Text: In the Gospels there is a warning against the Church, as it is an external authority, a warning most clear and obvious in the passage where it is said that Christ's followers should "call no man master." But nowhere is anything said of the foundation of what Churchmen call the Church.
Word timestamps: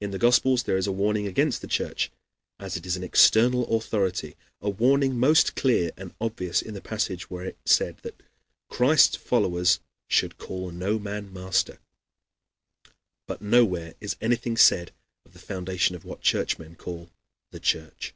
In 0.00 0.10
the 0.10 0.18
Gospels 0.18 0.64
there 0.64 0.76
is 0.76 0.88
a 0.88 0.90
warning 0.90 1.28
against 1.28 1.60
the 1.60 1.68
Church, 1.68 2.10
as 2.58 2.76
it 2.76 2.84
is 2.84 2.96
an 2.96 3.04
external 3.04 3.76
authority, 3.76 4.34
a 4.60 4.68
warning 4.68 5.16
most 5.16 5.54
clear 5.54 5.92
and 5.96 6.12
obvious 6.20 6.60
in 6.60 6.74
the 6.74 6.80
passage 6.80 7.30
where 7.30 7.44
it 7.44 7.58
is 7.64 7.70
said 7.70 7.98
that 7.98 8.20
Christ's 8.68 9.14
followers 9.14 9.78
should 10.08 10.38
"call 10.38 10.72
no 10.72 10.98
man 10.98 11.32
master." 11.32 11.78
But 13.28 13.42
nowhere 13.42 13.94
is 14.00 14.16
anything 14.20 14.56
said 14.56 14.90
of 15.24 15.34
the 15.34 15.38
foundation 15.38 15.94
of 15.94 16.04
what 16.04 16.20
Churchmen 16.20 16.74
call 16.74 17.10
the 17.52 17.60
Church. 17.60 18.12